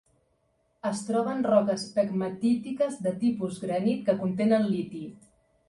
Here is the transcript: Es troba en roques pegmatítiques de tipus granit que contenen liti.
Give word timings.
Es 0.89 1.01
troba 1.09 1.35
en 1.39 1.45
roques 1.47 1.83
pegmatítiques 1.99 2.99
de 3.09 3.15
tipus 3.21 3.63
granit 3.69 4.05
que 4.11 4.19
contenen 4.25 4.69
liti. 4.75 5.07